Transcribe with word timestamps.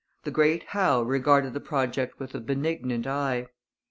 The 0.23 0.31
great 0.31 0.63
Howe 0.63 1.03
regarded 1.03 1.53
the 1.53 1.59
project 1.59 2.19
with 2.19 2.33
a 2.33 2.39
benignant 2.39 3.05
eye. 3.05 3.45